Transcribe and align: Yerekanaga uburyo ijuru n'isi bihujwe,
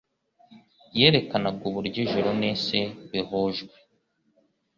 Yerekanaga 0.99 1.61
uburyo 1.69 1.97
ijuru 2.05 2.29
n'isi 2.39 2.79
bihujwe, 3.11 3.75